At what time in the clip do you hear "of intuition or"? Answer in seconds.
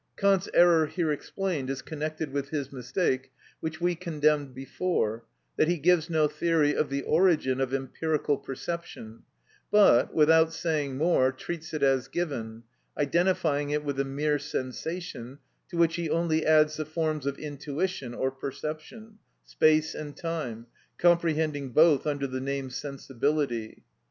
17.27-18.31